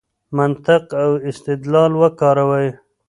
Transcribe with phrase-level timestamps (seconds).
[0.37, 2.67] منطق او استدلال وکاروئ.